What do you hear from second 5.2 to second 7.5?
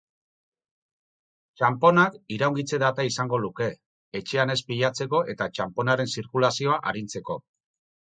eta txanponaren zirkulazioa arintzeko.